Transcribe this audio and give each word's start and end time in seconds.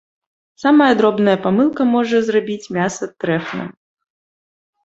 Самая 0.63 0.87
дробная 1.01 1.35
памылка 1.43 1.81
можа 1.93 2.23
зрабіць 2.31 2.71
мяса 2.79 3.03
трэфным. 3.25 3.67